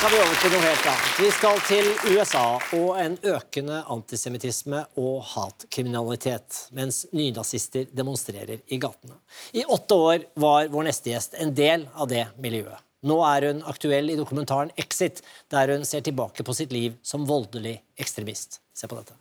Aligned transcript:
skal 0.00 0.12
vi 0.16 0.20
over 0.24 0.36
til 0.40 0.52
noe 0.54 0.64
helt 0.64 0.86
annet. 0.88 1.08
Vi 1.20 1.30
skal 1.36 1.58
til 1.68 1.88
USA 2.08 2.44
og 2.78 2.86
en 3.02 3.18
økende 3.34 3.82
antisemittisme 3.92 4.78
og 4.96 5.18
hatkriminalitet, 5.34 6.56
mens 6.72 7.02
nynazister 7.12 7.90
demonstrerer 7.92 8.62
i 8.64 8.78
gatene. 8.80 9.18
I 9.52 9.66
åtte 9.68 9.98
år 10.00 10.24
var 10.40 10.70
vår 10.72 10.88
neste 10.88 11.12
gjest 11.12 11.36
en 11.36 11.52
del 11.52 11.84
av 11.92 12.08
det 12.08 12.24
miljøet. 12.40 12.80
Nå 13.04 13.18
er 13.28 13.50
hun 13.50 13.60
aktuell 13.68 14.08
i 14.08 14.16
dokumentaren 14.16 14.72
Exit, 14.80 15.20
der 15.52 15.74
hun 15.74 15.84
ser 15.84 16.00
tilbake 16.08 16.48
på 16.48 16.56
sitt 16.56 16.72
liv 16.72 16.96
som 17.04 17.28
voldelig 17.28 17.82
ekstremist. 18.00 18.62
Se 18.72 18.88
på 18.88 18.96
dette. 18.96 19.12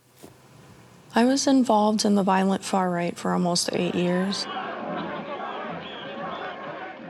I 1.12 1.28
was 1.28 1.44
involved 1.46 2.06
in 2.06 2.16
the 2.16 2.24
violent 2.24 2.64
far 2.64 2.88
right 2.88 3.20
for 3.20 3.34
almost 3.34 3.68
eight 3.74 3.96
years. 3.96 4.48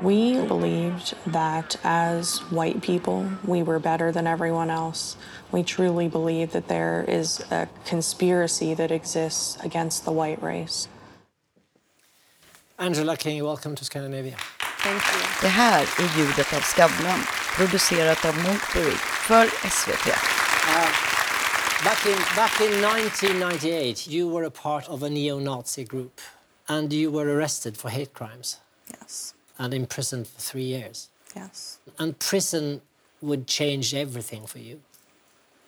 We 0.01 0.45
believed 0.45 1.13
that 1.27 1.75
as 1.83 2.39
white 2.51 2.81
people, 2.81 3.25
we 3.45 3.63
were 3.63 3.79
better 3.79 4.13
than 4.13 4.27
everyone 4.27 4.69
else. 4.69 5.17
We 5.51 5.63
truly 5.63 6.07
believe 6.07 6.53
that 6.53 6.69
there 6.69 7.03
is 7.07 7.41
a 7.51 7.67
conspiracy 7.85 8.73
that 8.75 8.91
exists 8.91 9.57
against 9.61 10.05
the 10.05 10.11
white 10.11 10.41
race. 10.41 10.87
Angela 12.77 13.17
King, 13.17 13.43
welcome 13.43 13.75
to 13.75 13.83
Scandinavia. 13.83 14.37
Thank 14.83 15.03
you. 15.03 15.27
Det 15.41 15.47
här 15.47 15.81
är 15.81 16.17
ljudet 16.17 16.53
av 16.53 16.61
Skavlan, 16.61 17.19
producerat 17.55 18.25
av 18.25 18.35
Monkberry 18.35 18.95
för 19.27 19.45
SVT. 19.69 20.15
Back 21.83 22.05
in, 22.05 22.17
back 22.35 22.61
in 22.61 22.83
1998, 22.83 24.07
you 24.07 24.29
were 24.29 24.45
a 24.47 24.51
part 24.51 24.87
of 24.89 25.03
a 25.03 25.09
neo-Nazi 25.09 25.83
group 25.83 26.21
and 26.67 26.93
you 26.93 27.11
were 27.11 27.35
arrested 27.35 27.77
for 27.77 27.89
hate 27.89 28.13
crimes 28.13 28.59
Yes. 28.91 29.33
And 29.59 29.73
imprisoned 29.73 30.25
for 30.27 30.39
three 30.39 30.63
years. 30.63 31.09
Yes. 31.35 31.77
And 31.99 32.17
prison 32.17 32.81
would 33.21 33.45
change 33.45 33.93
everything 33.93 34.47
for 34.47 34.59
you. 34.59 34.79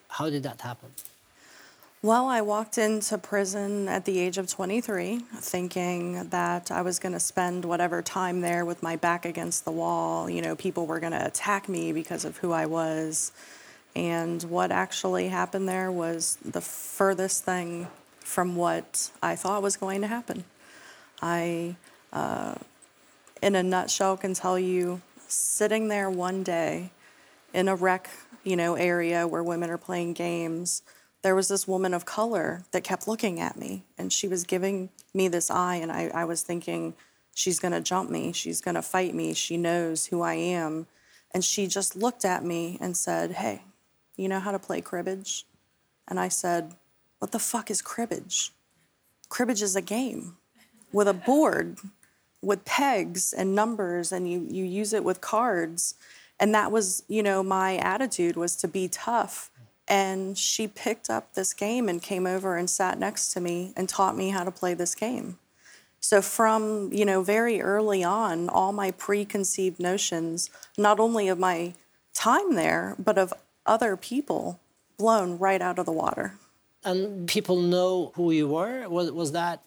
How 0.07 0.29
did 0.29 0.43
that 0.43 0.61
happen? 0.61 0.89
Well, 2.03 2.25
I 2.25 2.41
walked 2.41 2.79
into 2.79 3.19
prison 3.19 3.87
at 3.87 4.05
the 4.05 4.17
age 4.17 4.39
of 4.39 4.47
23, 4.47 5.19
thinking 5.35 6.29
that 6.29 6.71
I 6.71 6.81
was 6.81 6.97
going 6.97 7.11
to 7.11 7.19
spend 7.19 7.63
whatever 7.63 8.01
time 8.01 8.41
there 8.41 8.65
with 8.65 8.81
my 8.81 8.95
back 8.95 9.23
against 9.23 9.65
the 9.65 9.71
wall. 9.71 10.27
You 10.27 10.41
know, 10.41 10.55
people 10.55 10.87
were 10.87 10.99
going 10.99 11.11
to 11.11 11.23
attack 11.23 11.69
me 11.69 11.91
because 11.91 12.25
of 12.25 12.37
who 12.37 12.53
I 12.53 12.65
was. 12.65 13.31
And 13.95 14.41
what 14.43 14.71
actually 14.71 15.27
happened 15.27 15.69
there 15.69 15.91
was 15.91 16.39
the 16.43 16.61
furthest 16.61 17.43
thing 17.43 17.87
from 18.21 18.55
what 18.55 19.11
I 19.21 19.35
thought 19.35 19.61
was 19.61 19.77
going 19.77 20.01
to 20.01 20.07
happen. 20.07 20.45
I, 21.21 21.75
uh, 22.11 22.55
in 23.41 23.55
a 23.55 23.63
nutshell, 23.63 24.17
can 24.17 24.33
tell 24.33 24.59
you 24.59 25.01
sitting 25.27 25.87
there 25.87 26.09
one 26.09 26.43
day 26.43 26.91
in 27.53 27.67
a 27.67 27.75
rec, 27.75 28.09
you 28.43 28.55
know, 28.55 28.75
area 28.75 29.27
where 29.27 29.43
women 29.43 29.69
are 29.69 29.77
playing 29.77 30.13
games, 30.13 30.83
there 31.21 31.35
was 31.35 31.47
this 31.47 31.67
woman 31.67 31.93
of 31.93 32.05
color 32.05 32.63
that 32.71 32.83
kept 32.83 33.07
looking 33.07 33.39
at 33.39 33.57
me 33.57 33.83
and 33.97 34.11
she 34.11 34.27
was 34.27 34.43
giving 34.43 34.89
me 35.13 35.27
this 35.27 35.51
eye 35.51 35.75
and 35.75 35.91
I, 35.91 36.09
I 36.13 36.25
was 36.25 36.41
thinking, 36.41 36.93
she's 37.35 37.59
gonna 37.59 37.81
jump 37.81 38.09
me, 38.09 38.31
she's 38.31 38.61
gonna 38.61 38.81
fight 38.81 39.13
me, 39.13 39.33
she 39.33 39.57
knows 39.57 40.07
who 40.07 40.21
I 40.21 40.33
am. 40.33 40.87
And 41.33 41.43
she 41.43 41.67
just 41.67 41.95
looked 41.95 42.25
at 42.25 42.43
me 42.43 42.77
and 42.81 42.97
said, 42.97 43.31
Hey, 43.31 43.61
you 44.17 44.27
know 44.27 44.39
how 44.39 44.51
to 44.51 44.59
play 44.59 44.81
cribbage? 44.81 45.45
And 46.07 46.19
I 46.19 46.27
said, 46.27 46.75
What 47.19 47.31
the 47.31 47.39
fuck 47.39 47.71
is 47.71 47.81
cribbage? 47.81 48.51
Cribbage 49.29 49.61
is 49.61 49.75
a 49.75 49.81
game 49.81 50.37
with 50.91 51.07
a 51.07 51.13
board 51.13 51.77
with 52.41 52.65
pegs 52.65 53.33
and 53.33 53.55
numbers 53.55 54.11
and 54.11 54.29
you, 54.29 54.45
you 54.49 54.65
use 54.65 54.93
it 54.93 55.03
with 55.03 55.21
cards. 55.21 55.95
And 56.39 56.53
that 56.55 56.71
was 56.71 57.03
you 57.07 57.23
know 57.23 57.43
my 57.43 57.77
attitude 57.77 58.35
was 58.35 58.55
to 58.57 58.67
be 58.67 58.87
tough. 58.87 59.49
And 59.87 60.37
she 60.37 60.67
picked 60.67 61.09
up 61.09 61.33
this 61.33 61.53
game 61.53 61.89
and 61.89 62.01
came 62.01 62.25
over 62.25 62.55
and 62.55 62.69
sat 62.69 62.97
next 62.97 63.33
to 63.33 63.41
me 63.41 63.73
and 63.75 63.89
taught 63.89 64.15
me 64.15 64.29
how 64.29 64.43
to 64.43 64.51
play 64.51 64.73
this 64.73 64.95
game. 64.95 65.37
So 65.99 66.21
from 66.21 66.91
you 66.91 67.05
know 67.05 67.21
very 67.21 67.61
early 67.61 68.03
on 68.03 68.49
all 68.49 68.71
my 68.71 68.91
preconceived 68.91 69.79
notions 69.79 70.49
not 70.77 70.99
only 70.99 71.27
of 71.27 71.37
my 71.37 71.73
time 72.13 72.55
there 72.55 72.95
but 72.97 73.17
of 73.17 73.33
other 73.65 73.95
people 73.95 74.59
blown 74.97 75.37
right 75.37 75.61
out 75.61 75.79
of 75.79 75.85
the 75.85 75.91
water. 75.91 76.33
And 76.83 77.27
people 77.27 77.59
know 77.59 78.11
who 78.15 78.31
you 78.31 78.47
were? 78.47 78.87
Was, 78.89 79.11
was 79.11 79.31
that 79.33 79.61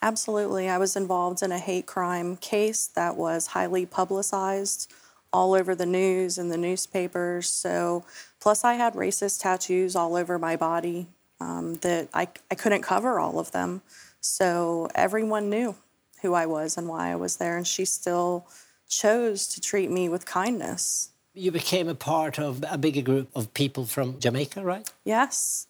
Absolutely. 0.00 0.68
I 0.68 0.78
was 0.78 0.96
involved 0.96 1.42
in 1.42 1.50
a 1.50 1.58
hate 1.58 1.86
crime 1.86 2.36
case 2.36 2.86
that 2.94 3.16
was 3.16 3.48
highly 3.48 3.84
publicized 3.84 4.92
all 5.32 5.54
over 5.54 5.74
the 5.74 5.86
news 5.86 6.38
and 6.38 6.50
the 6.50 6.56
newspapers. 6.56 7.48
So, 7.48 8.04
plus, 8.40 8.64
I 8.64 8.74
had 8.74 8.94
racist 8.94 9.42
tattoos 9.42 9.96
all 9.96 10.14
over 10.14 10.38
my 10.38 10.56
body 10.56 11.08
um, 11.40 11.74
that 11.76 12.08
I, 12.14 12.28
I 12.50 12.54
couldn't 12.54 12.82
cover 12.82 13.18
all 13.18 13.38
of 13.38 13.52
them. 13.52 13.82
So, 14.20 14.88
everyone 14.94 15.50
knew 15.50 15.74
who 16.22 16.34
I 16.34 16.46
was 16.46 16.76
and 16.76 16.88
why 16.88 17.10
I 17.10 17.16
was 17.16 17.36
there. 17.36 17.56
And 17.56 17.66
she 17.66 17.84
still 17.84 18.46
chose 18.88 19.46
to 19.48 19.60
treat 19.60 19.90
me 19.90 20.08
with 20.08 20.24
kindness. 20.26 21.10
you 21.34 21.52
became 21.52 21.88
a 21.88 21.94
part 21.94 22.38
of 22.38 22.64
a 22.68 22.78
bigger 22.78 23.02
group 23.02 23.28
of 23.34 23.52
people 23.52 23.84
from 23.84 24.18
Jamaica, 24.18 24.62
right? 24.62 24.88
Yes. 25.04 25.66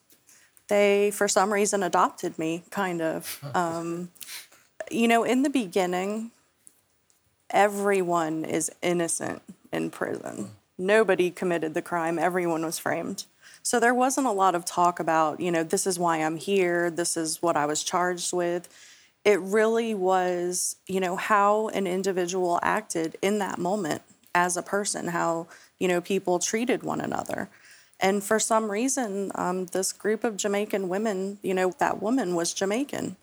They, 0.68 1.10
for 1.10 1.28
some 1.28 1.52
reason, 1.52 1.82
adopted 1.82 2.38
me, 2.38 2.64
kind 2.70 3.02
of. 3.02 3.44
Um, 3.54 4.10
you 4.90 5.08
know, 5.08 5.24
in 5.24 5.42
the 5.42 5.50
beginning, 5.50 6.30
everyone 7.50 8.44
is 8.44 8.70
innocent 8.82 9.42
in 9.72 9.90
prison. 9.90 10.50
Nobody 10.78 11.30
committed 11.30 11.74
the 11.74 11.82
crime, 11.82 12.18
everyone 12.18 12.64
was 12.64 12.78
framed. 12.78 13.24
So 13.62 13.80
there 13.80 13.94
wasn't 13.94 14.26
a 14.26 14.32
lot 14.32 14.54
of 14.54 14.64
talk 14.64 15.00
about, 15.00 15.40
you 15.40 15.50
know, 15.50 15.62
this 15.62 15.86
is 15.86 15.98
why 15.98 16.18
I'm 16.18 16.36
here, 16.36 16.90
this 16.90 17.16
is 17.16 17.42
what 17.42 17.56
I 17.56 17.66
was 17.66 17.82
charged 17.82 18.32
with. 18.32 18.68
It 19.24 19.40
really 19.40 19.94
was, 19.94 20.76
you 20.86 21.00
know, 21.00 21.16
how 21.16 21.68
an 21.68 21.86
individual 21.86 22.60
acted 22.62 23.16
in 23.20 23.38
that 23.40 23.58
moment 23.58 24.02
as 24.34 24.56
a 24.56 24.62
person, 24.62 25.08
how, 25.08 25.48
you 25.78 25.88
know, 25.88 26.00
people 26.00 26.38
treated 26.38 26.82
one 26.82 27.00
another. 27.00 27.50
And 28.00 28.22
for 28.22 28.38
some 28.38 28.70
reason, 28.70 29.32
um, 29.34 29.66
this 29.66 29.92
group 29.92 30.24
of 30.24 30.36
Jamaican 30.36 30.88
women, 30.88 31.38
you 31.42 31.52
know, 31.52 31.72
that 31.78 32.00
woman 32.00 32.34
was 32.34 32.52
Jamaican. 32.52 33.16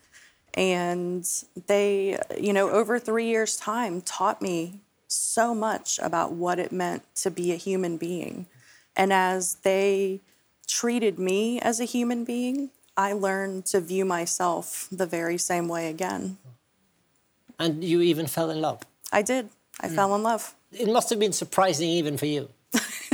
And 0.54 1.28
they, 1.68 2.18
you 2.40 2.54
know, 2.54 2.70
over 2.70 3.00
three 3.00 3.28
years' 3.28 3.58
time 3.58 4.02
taught 4.02 4.42
me 4.42 4.80
so 5.08 5.56
much 5.56 6.00
about 6.02 6.34
what 6.34 6.60
it 6.60 6.72
meant 6.72 7.04
to 7.16 7.32
be 7.32 7.52
a 7.52 7.56
human 7.56 7.98
being. 7.98 8.48
And 8.96 9.12
as 9.12 9.56
they 9.64 10.22
treated 10.68 11.20
me 11.20 11.60
as 11.60 11.80
a 11.80 11.86
human 11.86 12.24
being, 12.26 12.70
I 12.98 13.14
learned 13.14 13.66
to 13.68 13.82
view 13.82 14.06
myself 14.06 14.88
the 14.92 15.06
very 15.06 15.38
same 15.38 15.68
way 15.68 15.90
again. 15.90 16.38
And 17.60 17.84
you 17.84 18.02
even 18.02 18.28
fell 18.28 18.50
in 18.50 18.62
love. 18.62 18.82
I 19.12 19.22
did. 19.22 19.50
I 19.80 19.90
fell 19.90 20.16
in 20.16 20.24
love. 20.24 20.56
It 20.72 20.88
must 20.88 21.10
have 21.10 21.20
been 21.20 21.34
surprising 21.34 21.90
even 21.90 22.18
for 22.18 22.26
you. 22.26 22.50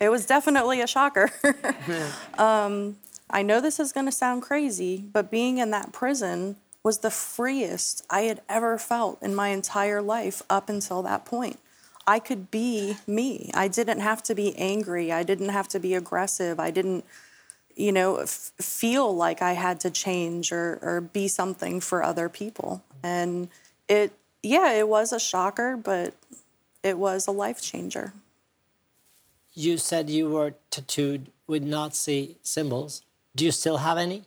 it 0.00 0.08
was 0.08 0.26
definitely 0.26 0.80
a 0.80 0.86
shocker. 0.86 1.30
um, 2.38 2.96
I 3.30 3.42
know 3.42 3.60
this 3.60 3.80
is 3.80 3.92
going 3.92 4.06
to 4.06 4.12
sound 4.12 4.42
crazy, 4.42 5.04
but 5.12 5.30
being 5.30 5.58
in 5.58 5.70
that 5.70 5.92
prison 5.92 6.56
was 6.82 6.98
the 6.98 7.10
freest 7.10 8.04
I 8.08 8.22
had 8.22 8.42
ever 8.48 8.78
felt 8.78 9.20
in 9.20 9.34
my 9.34 9.48
entire 9.48 10.00
life 10.00 10.42
up 10.48 10.68
until 10.68 11.02
that 11.02 11.24
point. 11.24 11.58
I 12.06 12.20
could 12.20 12.50
be 12.50 12.96
me. 13.06 13.50
I 13.54 13.66
didn't 13.66 13.98
have 13.98 14.22
to 14.24 14.34
be 14.34 14.56
angry. 14.56 15.10
I 15.10 15.24
didn't 15.24 15.48
have 15.48 15.66
to 15.68 15.80
be 15.80 15.94
aggressive. 15.94 16.60
I 16.60 16.70
didn't, 16.70 17.04
you 17.74 17.90
know, 17.90 18.18
f- 18.18 18.52
feel 18.60 19.14
like 19.14 19.42
I 19.42 19.54
had 19.54 19.80
to 19.80 19.90
change 19.90 20.52
or, 20.52 20.78
or 20.80 21.00
be 21.00 21.26
something 21.26 21.80
for 21.80 22.04
other 22.04 22.28
people. 22.28 22.84
And 23.02 23.48
it, 23.88 24.12
yeah, 24.44 24.72
it 24.72 24.86
was 24.86 25.12
a 25.12 25.18
shocker, 25.18 25.76
but 25.76 26.14
it 26.84 26.96
was 26.96 27.26
a 27.26 27.32
life 27.32 27.60
changer. 27.60 28.12
You 29.58 29.78
said 29.78 30.10
you 30.10 30.28
were 30.28 30.52
tattooed 30.70 31.32
with 31.46 31.62
Nazi 31.62 32.36
symbols. 32.42 33.00
Do 33.34 33.46
you 33.46 33.50
still 33.50 33.78
have 33.78 33.96
any? 33.96 34.24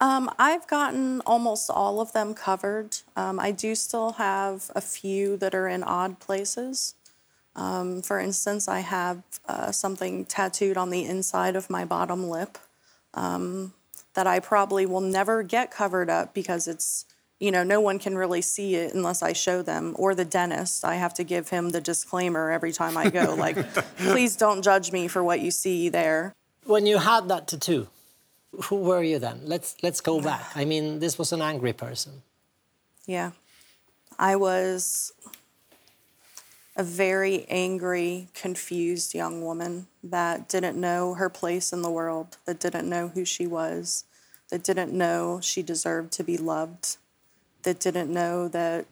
Um, 0.00 0.30
I've 0.38 0.68
gotten 0.68 1.20
almost 1.22 1.68
all 1.68 2.00
of 2.00 2.12
them 2.12 2.34
covered. 2.34 2.98
Um, 3.16 3.40
I 3.40 3.50
do 3.50 3.74
still 3.74 4.12
have 4.12 4.70
a 4.76 4.80
few 4.80 5.36
that 5.38 5.56
are 5.56 5.66
in 5.66 5.82
odd 5.82 6.20
places. 6.20 6.94
Um, 7.56 8.00
for 8.00 8.20
instance, 8.20 8.68
I 8.68 8.78
have 8.78 9.24
uh, 9.48 9.72
something 9.72 10.24
tattooed 10.24 10.76
on 10.76 10.90
the 10.90 11.04
inside 11.04 11.56
of 11.56 11.68
my 11.68 11.84
bottom 11.84 12.30
lip 12.30 12.58
um, 13.14 13.72
that 14.14 14.28
I 14.28 14.38
probably 14.38 14.86
will 14.86 15.00
never 15.00 15.42
get 15.42 15.72
covered 15.72 16.08
up 16.08 16.32
because 16.32 16.68
it's, 16.68 17.06
you 17.40 17.52
know, 17.52 17.62
no 17.62 17.80
one 17.80 17.98
can 17.98 18.16
really 18.16 18.42
see 18.42 18.74
it 18.74 18.94
unless 18.94 19.22
I 19.22 19.32
show 19.32 19.62
them. 19.62 19.94
Or 19.96 20.14
the 20.14 20.24
dentist, 20.24 20.84
I 20.84 20.96
have 20.96 21.14
to 21.14 21.24
give 21.24 21.50
him 21.50 21.70
the 21.70 21.80
disclaimer 21.80 22.50
every 22.50 22.72
time 22.72 22.96
I 22.96 23.10
go, 23.10 23.34
like, 23.34 23.72
please 23.96 24.36
don't 24.36 24.62
judge 24.62 24.90
me 24.92 25.08
for 25.08 25.22
what 25.22 25.40
you 25.40 25.50
see 25.50 25.88
there. 25.88 26.34
When 26.64 26.86
you 26.86 26.98
had 26.98 27.28
that 27.28 27.48
tattoo, 27.48 27.88
who 28.64 28.76
were 28.76 29.02
you 29.02 29.18
then? 29.18 29.40
Let's 29.44 29.76
let's 29.82 30.00
go 30.00 30.20
back. 30.20 30.50
I 30.54 30.64
mean, 30.64 30.98
this 30.98 31.18
was 31.18 31.32
an 31.32 31.42
angry 31.42 31.72
person. 31.72 32.22
Yeah. 33.06 33.32
I 34.18 34.36
was 34.36 35.12
a 36.76 36.82
very 36.82 37.44
angry, 37.48 38.28
confused 38.34 39.14
young 39.14 39.42
woman 39.42 39.86
that 40.02 40.48
didn't 40.48 40.80
know 40.80 41.14
her 41.14 41.28
place 41.28 41.72
in 41.72 41.82
the 41.82 41.90
world, 41.90 42.36
that 42.46 42.60
didn't 42.60 42.88
know 42.88 43.08
who 43.08 43.24
she 43.24 43.46
was, 43.46 44.04
that 44.50 44.62
didn't 44.62 44.92
know 44.92 45.40
she 45.42 45.62
deserved 45.62 46.12
to 46.12 46.24
be 46.24 46.36
loved, 46.36 46.96
that 47.62 47.80
didn't 47.80 48.12
know 48.12 48.48
that 48.48 48.86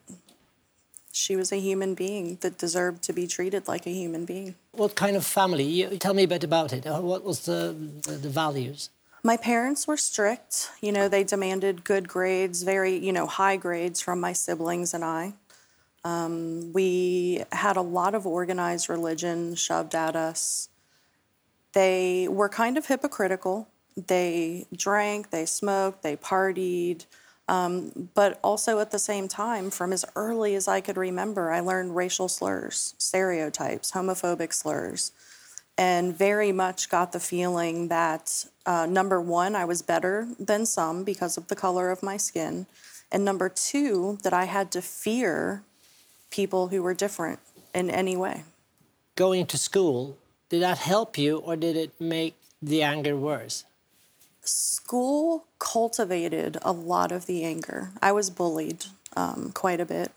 she 1.13 1.35
was 1.35 1.51
a 1.51 1.57
human 1.57 1.95
being 1.95 2.37
that 2.43 2.59
deserved 2.59 3.03
to 3.05 3.13
be 3.13 3.27
treated 3.27 3.67
like 3.67 3.87
a 3.87 3.91
human 3.91 4.25
being. 4.27 4.55
What 4.73 4.95
kind 4.95 5.17
of 5.17 5.25
family? 5.25 5.65
You, 5.65 5.97
tell 5.97 6.13
me 6.13 6.25
a 6.25 6.29
bit 6.29 6.45
about 6.45 6.73
it. 6.73 6.87
Uh, 6.87 7.01
What 7.01 7.25
was 7.25 7.41
the, 7.47 7.75
the, 8.03 8.13
the 8.13 8.29
values? 8.29 8.91
My 9.23 9.37
parents 9.37 9.89
were 9.89 9.97
strict. 9.97 10.71
You 10.81 10.93
know, 10.93 11.09
they 11.09 11.25
demanded 11.25 11.85
good 11.85 12.07
grades, 12.07 12.63
very, 12.63 12.97
you 12.97 13.13
know, 13.13 13.27
high 13.27 13.57
grades 13.57 14.01
from 14.01 14.21
my 14.21 14.33
siblings 14.35 14.93
and 14.95 15.05
I. 15.05 15.35
Um, 16.05 16.73
we 16.73 17.43
had 17.51 17.77
a 17.77 17.83
lot 17.83 18.15
of 18.15 18.27
organized 18.27 18.89
religion 18.89 19.57
shoved 19.57 19.95
at 19.95 20.15
us. 20.15 20.69
They 21.73 22.29
were 22.29 22.49
kind 22.49 22.79
of 22.79 22.87
hypocritical. 22.87 23.69
They 23.97 24.67
drank, 24.73 25.31
they 25.31 25.47
smoked, 25.47 26.03
they 26.03 26.17
partied. 26.17 27.07
Um, 27.49 28.11
but 28.15 28.41
also 28.43 28.81
at 28.81 28.91
the 28.91 28.99
same 28.99 29.29
time, 29.29 29.71
from 29.71 29.93
as 29.93 30.05
early 30.17 30.57
as 30.57 30.67
I 30.67 30.81
could 30.81 30.97
remember, 30.97 31.53
I 31.53 31.61
learned 31.61 31.95
racial 31.95 32.29
slurs, 32.29 32.95
stereotypes, 32.99 33.93
homophobic 33.93 34.53
slurs, 34.53 35.13
and 35.79 36.17
very 36.17 36.51
much 36.51 36.89
got 36.89 37.13
the 37.13 37.21
feeling 37.21 37.89
that 37.89 38.47
uh, 38.65 38.87
number 38.87 39.21
one, 39.21 39.55
I 39.55 39.65
was 39.65 39.81
better 39.81 40.27
than 40.41 40.67
some 40.67 41.05
because 41.05 41.37
of 41.37 41.47
the 41.47 41.55
color 41.55 41.91
of 41.91 42.03
my 42.03 42.17
skin, 42.17 42.67
and 43.13 43.25
number 43.25 43.49
two, 43.49 44.19
that 44.25 44.33
I 44.33 44.47
had 44.47 44.73
to 44.73 44.83
fear 44.83 45.63
people 46.31 46.69
who 46.69 46.83
were 46.83 46.95
different 46.95 47.39
in 47.73 47.91
any 47.91 48.17
way. 48.17 48.43
Going 49.15 49.47
to 49.47 49.59
school, 49.59 50.19
did 50.49 50.63
that 50.63 50.79
help 50.79 51.17
you 51.17 51.39
or 51.39 51.55
did 51.55 51.77
it 51.77 51.93
make 52.01 52.35
the 52.61 52.83
anger 52.83 53.17
worse? 53.17 53.65
School 54.49 55.45
cultivated 55.59 56.59
a 56.63 56.73
lot 56.73 57.13
of 57.13 57.27
the 57.27 57.45
anger. 57.45 57.91
I 58.01 58.13
was 58.13 58.31
bullied 58.31 58.87
um, 59.17 59.51
quite 59.53 59.81
a 59.81 59.85
bit. 59.85 60.13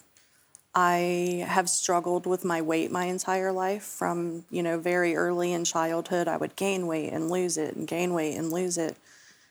I 0.75 1.45
have 1.47 1.67
struggled 1.69 2.25
with 2.25 2.45
my 2.45 2.61
weight 2.61 2.91
my 2.91 3.05
entire 3.05 3.51
life. 3.51 3.83
From 3.83 4.45
you 4.51 4.61
know 4.61 4.79
very 4.79 5.15
early 5.15 5.51
in 5.51 5.65
childhood, 5.65 6.27
I 6.27 6.37
would 6.37 6.55
gain 6.55 6.85
weight 6.85 7.11
and 7.11 7.29
lose 7.29 7.57
it, 7.57 7.75
and 7.75 7.87
gain 7.87 8.13
weight 8.13 8.35
and 8.35 8.51
lose 8.51 8.77
it. 8.77 8.95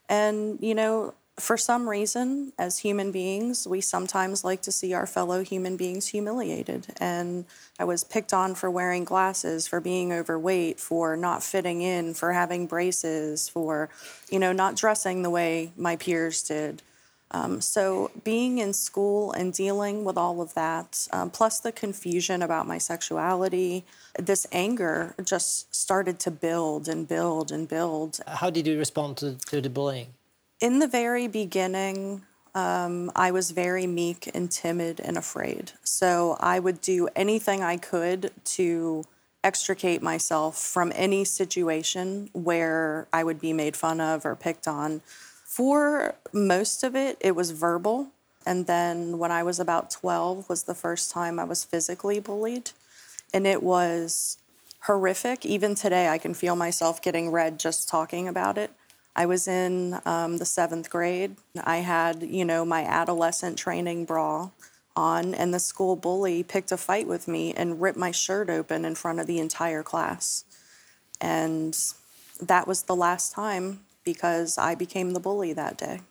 And 0.08 0.58
you 0.60 0.74
know, 0.74 1.14
for 1.38 1.56
some 1.56 1.88
reason, 1.88 2.52
as 2.58 2.78
human 2.78 3.12
beings, 3.12 3.66
we 3.66 3.80
sometimes 3.80 4.44
like 4.44 4.62
to 4.62 4.72
see 4.72 4.92
our 4.92 5.06
fellow 5.06 5.42
human 5.42 5.76
beings 5.76 6.08
humiliated. 6.08 6.88
And 6.98 7.44
I 7.78 7.84
was 7.84 8.04
picked 8.04 8.32
on 8.32 8.54
for 8.54 8.70
wearing 8.70 9.04
glasses, 9.04 9.68
for 9.68 9.80
being 9.80 10.12
overweight, 10.12 10.80
for 10.80 11.16
not 11.16 11.42
fitting 11.42 11.80
in, 11.82 12.14
for 12.14 12.32
having 12.32 12.66
braces, 12.66 13.48
for, 13.48 13.88
you 14.30 14.38
know, 14.38 14.52
not 14.52 14.76
dressing 14.76 15.22
the 15.22 15.30
way 15.30 15.72
my 15.76 15.96
peers 15.96 16.42
did. 16.42 16.82
Um, 17.30 17.60
so 17.60 18.10
being 18.24 18.58
in 18.58 18.72
school 18.72 19.32
and 19.32 19.52
dealing 19.52 20.04
with 20.04 20.16
all 20.16 20.40
of 20.40 20.54
that, 20.54 21.06
um, 21.12 21.30
plus 21.30 21.60
the 21.60 21.72
confusion 21.72 22.42
about 22.42 22.66
my 22.66 22.78
sexuality, 22.78 23.84
this 24.18 24.46
anger 24.50 25.14
just 25.22 25.74
started 25.74 26.18
to 26.20 26.30
build 26.30 26.88
and 26.88 27.06
build 27.06 27.52
and 27.52 27.68
build. 27.68 28.20
How 28.26 28.50
did 28.50 28.66
you 28.66 28.78
respond 28.78 29.18
to, 29.18 29.36
to 29.50 29.60
the 29.60 29.68
bullying? 29.68 30.08
In 30.60 30.80
the 30.80 30.88
very 30.88 31.28
beginning, 31.28 32.22
um, 32.52 33.12
I 33.14 33.30
was 33.30 33.52
very 33.52 33.86
meek 33.86 34.28
and 34.34 34.50
timid 34.50 34.98
and 34.98 35.16
afraid. 35.16 35.70
So 35.84 36.36
I 36.40 36.58
would 36.58 36.80
do 36.80 37.08
anything 37.14 37.62
I 37.62 37.76
could 37.76 38.32
to 38.56 39.04
extricate 39.44 40.02
myself 40.02 40.58
from 40.58 40.92
any 40.96 41.24
situation 41.24 42.28
where 42.32 43.06
I 43.12 43.22
would 43.22 43.40
be 43.40 43.52
made 43.52 43.76
fun 43.76 44.00
of 44.00 44.26
or 44.26 44.34
picked 44.34 44.66
on. 44.66 45.00
For 45.44 46.16
most 46.32 46.82
of 46.82 46.96
it, 46.96 47.18
it 47.20 47.36
was 47.36 47.52
verbal. 47.52 48.08
And 48.44 48.66
then 48.66 49.18
when 49.18 49.30
I 49.30 49.44
was 49.44 49.60
about 49.60 49.90
12 49.90 50.48
was 50.48 50.64
the 50.64 50.74
first 50.74 51.12
time 51.12 51.38
I 51.38 51.44
was 51.44 51.62
physically 51.62 52.18
bullied. 52.18 52.72
And 53.32 53.46
it 53.46 53.62
was 53.62 54.38
horrific. 54.82 55.46
Even 55.46 55.76
today, 55.76 56.08
I 56.08 56.18
can 56.18 56.34
feel 56.34 56.56
myself 56.56 57.00
getting 57.00 57.30
red 57.30 57.60
just 57.60 57.88
talking 57.88 58.26
about 58.26 58.58
it. 58.58 58.72
I 59.18 59.26
was 59.26 59.48
in 59.48 59.98
um, 60.06 60.38
the 60.38 60.44
seventh 60.44 60.90
grade. 60.90 61.34
I 61.64 61.78
had, 61.78 62.22
you 62.22 62.44
know, 62.44 62.64
my 62.64 62.84
adolescent 62.84 63.58
training 63.58 64.04
bra 64.04 64.50
on, 64.94 65.34
and 65.34 65.52
the 65.52 65.58
school 65.58 65.96
bully 65.96 66.44
picked 66.44 66.70
a 66.70 66.76
fight 66.76 67.08
with 67.08 67.26
me 67.26 67.52
and 67.52 67.82
ripped 67.82 67.98
my 67.98 68.12
shirt 68.12 68.48
open 68.48 68.84
in 68.84 68.94
front 68.94 69.18
of 69.18 69.26
the 69.26 69.40
entire 69.40 69.82
class. 69.82 70.44
And 71.20 71.76
that 72.40 72.68
was 72.68 72.82
the 72.82 72.94
last 72.94 73.32
time 73.32 73.80
because 74.04 74.56
I 74.56 74.76
became 74.76 75.14
the 75.14 75.20
bully 75.20 75.52
that 75.52 75.76
day. 75.76 76.02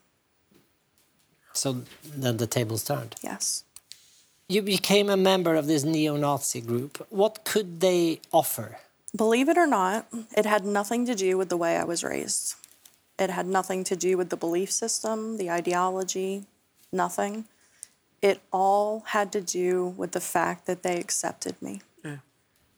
So 1.54 1.84
then 2.04 2.36
the 2.36 2.46
tables 2.46 2.84
turned. 2.84 3.16
Yes. 3.24 3.64
You 4.50 4.62
became 4.62 5.10
a 5.10 5.16
member 5.16 5.56
of 5.56 5.68
this 5.68 5.86
neo 5.86 6.18
Nazi 6.18 6.60
group. 6.60 7.08
What 7.10 7.46
could 7.46 7.80
they 7.80 8.20
offer? 8.34 8.80
Believe 9.16 9.48
it 9.48 9.58
or 9.58 9.66
not, 9.66 10.08
it 10.36 10.46
had 10.46 10.66
nothing 10.66 11.06
to 11.06 11.16
do 11.16 11.38
with 11.38 11.48
the 11.48 11.56
way 11.56 11.78
I 11.78 11.86
was 11.86 12.04
raised. 12.04 12.56
It 13.20 13.30
had 13.30 13.48
nothing 13.48 13.84
to 13.86 13.96
do 13.96 14.18
with 14.18 14.30
the 14.30 14.38
belief 14.38 14.72
system, 14.72 15.38
the 15.38 15.50
ideology, 15.50 16.46
nothing. 16.92 17.46
It 18.22 18.42
all 18.52 19.04
had 19.08 19.32
to 19.32 19.42
do 19.42 19.88
with 19.98 20.12
the 20.12 20.20
fact 20.20 20.66
that 20.68 20.84
they 20.84 21.00
accepted 21.00 21.60
me. 21.62 21.82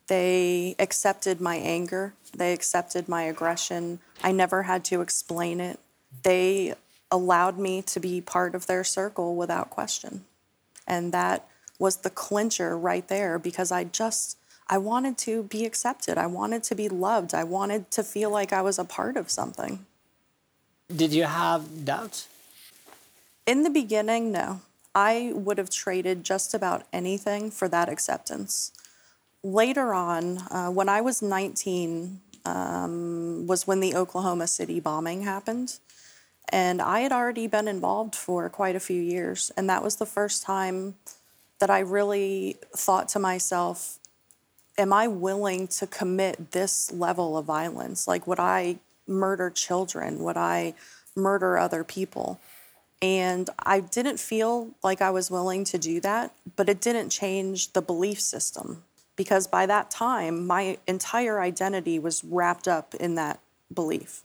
They 0.07 0.75
accepted 0.79 1.39
my 1.39 1.55
anger, 1.55 2.13
they 2.35 2.53
accepted 2.53 3.07
my 3.07 3.23
aggression. 3.23 3.99
I 4.23 4.31
never 4.31 4.63
had 4.63 4.83
to 4.85 5.01
explain 5.01 5.59
it. 5.59 5.79
They 6.23 6.73
allowed 7.11 7.57
me 7.57 7.81
to 7.83 7.99
be 7.99 8.21
part 8.21 8.55
of 8.55 8.67
their 8.67 8.83
circle 8.83 9.35
without 9.35 9.69
question. 9.69 10.25
And 10.87 11.11
that 11.13 11.47
was 11.77 11.97
the 11.97 12.09
clincher 12.09 12.77
right 12.77 13.07
there 13.07 13.39
because 13.39 13.71
I 13.71 13.83
just 13.83 14.37
I 14.67 14.77
wanted 14.77 15.17
to 15.19 15.43
be 15.43 15.65
accepted. 15.65 16.17
I 16.17 16.27
wanted 16.27 16.63
to 16.63 16.75
be 16.75 16.89
loved. 16.89 17.33
I 17.33 17.43
wanted 17.43 17.89
to 17.91 18.03
feel 18.03 18.29
like 18.29 18.53
I 18.53 18.61
was 18.61 18.77
a 18.77 18.85
part 18.85 19.17
of 19.17 19.31
something. 19.31 19.85
Did 20.95 21.13
you 21.13 21.23
have 21.23 21.85
doubts? 21.85 22.27
In 23.45 23.63
the 23.63 23.69
beginning, 23.69 24.31
no. 24.31 24.61
I 24.95 25.31
would 25.35 25.59
have 25.59 25.69
traded 25.69 26.23
just 26.23 26.53
about 26.53 26.83
anything 26.91 27.51
for 27.51 27.67
that 27.67 27.89
acceptance. 27.89 28.71
Later 29.43 29.93
on, 29.93 30.39
uh, 30.51 30.69
when 30.69 30.89
I 30.89 31.01
was 31.01 31.21
19, 31.21 32.21
um, 32.43 33.45
was 33.45 33.67
when 33.67 33.79
the 33.79 33.95
Oklahoma 33.95 34.47
City 34.47 34.79
bombing 34.79 35.21
happened. 35.21 35.77
And 36.51 36.81
I 36.81 37.01
had 37.01 37.11
already 37.11 37.45
been 37.45 37.67
involved 37.67 38.15
for 38.15 38.49
quite 38.49 38.75
a 38.75 38.79
few 38.79 39.01
years. 39.01 39.51
And 39.55 39.69
that 39.69 39.83
was 39.83 39.97
the 39.97 40.05
first 40.07 40.41
time 40.41 40.95
that 41.59 41.69
I 41.69 41.79
really 41.79 42.57
thought 42.75 43.09
to 43.09 43.19
myself, 43.19 43.99
am 44.77 44.91
I 44.91 45.07
willing 45.07 45.67
to 45.67 45.85
commit 45.85 46.51
this 46.51 46.91
level 46.91 47.37
of 47.37 47.45
violence? 47.45 48.07
Like, 48.07 48.25
would 48.25 48.39
I 48.39 48.79
murder 49.09 49.49
children? 49.49 50.19
Would 50.23 50.37
I 50.37 50.75
murder 51.15 51.57
other 51.57 51.83
people? 51.83 52.39
And 53.01 53.49
I 53.59 53.79
didn't 53.79 54.19
feel 54.19 54.71
like 54.83 55.01
I 55.01 55.09
was 55.09 55.31
willing 55.31 55.63
to 55.65 55.77
do 55.77 55.99
that, 56.01 56.33
but 56.55 56.69
it 56.69 56.81
didn't 56.81 57.09
change 57.09 57.73
the 57.73 57.81
belief 57.81 58.19
system 58.19 58.83
because 59.15 59.47
by 59.47 59.65
that 59.65 59.91
time, 59.91 60.47
my 60.47 60.77
entire 60.87 61.41
identity 61.41 61.99
was 61.99 62.23
wrapped 62.23 62.67
up 62.67 62.95
in 62.95 63.15
that 63.15 63.39
belief. 63.73 64.21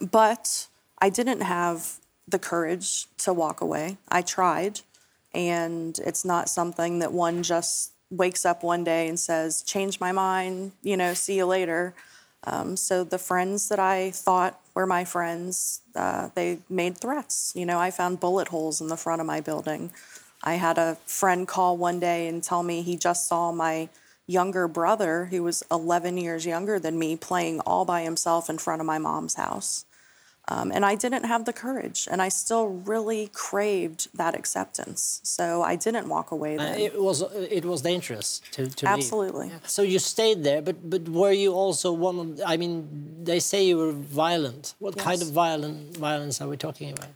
But 0.00 0.66
I 0.98 1.08
didn't 1.08 1.42
have 1.42 1.98
the 2.26 2.38
courage 2.38 3.06
to 3.18 3.32
walk 3.32 3.60
away. 3.60 3.98
I 4.08 4.22
tried, 4.22 4.80
and 5.32 5.98
it's 6.04 6.24
not 6.24 6.48
something 6.48 7.00
that 7.00 7.12
one 7.12 7.42
just 7.42 7.92
wakes 8.10 8.44
up 8.44 8.62
one 8.62 8.84
day 8.84 9.08
and 9.08 9.18
says, 9.18 9.62
change 9.62 10.00
my 10.00 10.12
mind, 10.12 10.72
you 10.82 10.96
know, 10.96 11.14
see 11.14 11.36
you 11.36 11.46
later. 11.46 11.94
Um, 12.46 12.76
so 12.76 13.04
the 13.04 13.18
friends 13.18 13.68
that 13.68 13.78
I 13.78 14.10
thought 14.10 14.60
were 14.74 14.86
my 14.86 15.04
friends, 15.04 15.80
uh, 15.96 16.28
they 16.34 16.58
made 16.68 16.98
threats. 16.98 17.52
You 17.54 17.66
know, 17.66 17.78
I 17.78 17.90
found 17.90 18.20
bullet 18.20 18.48
holes 18.48 18.80
in 18.80 18.88
the 18.88 18.96
front 18.96 19.20
of 19.20 19.26
my 19.26 19.40
building. 19.40 19.90
I 20.42 20.54
had 20.54 20.76
a 20.76 20.96
friend 21.06 21.48
call 21.48 21.76
one 21.76 22.00
day 22.00 22.28
and 22.28 22.42
tell 22.42 22.62
me 22.62 22.82
he 22.82 22.96
just 22.96 23.26
saw 23.26 23.50
my 23.50 23.88
younger 24.26 24.68
brother, 24.68 25.26
who 25.26 25.42
was 25.42 25.62
11 25.70 26.18
years 26.18 26.46
younger 26.46 26.78
than 26.78 26.98
me, 26.98 27.16
playing 27.16 27.60
all 27.60 27.84
by 27.84 28.02
himself 28.02 28.50
in 28.50 28.58
front 28.58 28.80
of 28.80 28.86
my 28.86 28.98
mom's 28.98 29.34
house. 29.34 29.84
Um, 30.48 30.70
and 30.72 30.84
I 30.84 30.94
didn't 30.94 31.24
have 31.24 31.46
the 31.46 31.54
courage, 31.54 32.06
and 32.10 32.20
I 32.20 32.28
still 32.28 32.66
really 32.68 33.30
craved 33.32 34.08
that 34.14 34.34
acceptance. 34.34 35.20
So 35.22 35.62
I 35.62 35.74
didn't 35.76 36.06
walk 36.08 36.30
away 36.32 36.56
Uh, 36.58 36.64
then. 36.64 36.78
it 36.80 37.00
was 37.00 37.22
it 37.58 37.64
was 37.64 37.80
dangerous 37.80 38.42
to, 38.52 38.68
to 38.68 38.86
leave. 38.86 38.94
Absolutely. 38.98 39.50
So 39.66 39.80
you 39.82 39.98
stayed 39.98 40.44
there, 40.44 40.60
but 40.60 40.76
but 40.90 41.08
were 41.08 41.32
you 41.32 41.54
also 41.54 41.92
one 41.92 42.18
of? 42.18 42.40
I 42.46 42.56
mean, 42.58 42.74
they 43.24 43.40
say 43.40 43.64
you 43.64 43.78
were 43.78 43.92
violent. 43.92 44.74
What 44.80 44.98
kind 44.98 45.22
of 45.22 45.28
violent 45.30 45.96
violence 45.96 46.42
are 46.42 46.48
we 46.48 46.58
talking 46.58 46.90
about? 46.92 47.08